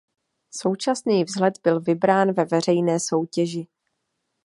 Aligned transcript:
Současný 0.51 1.23
vzhled 1.23 1.59
byl 1.63 1.79
vybrán 1.81 2.33
ve 2.33 2.45
veřejné 2.45 2.99
soutěži. 2.99 3.67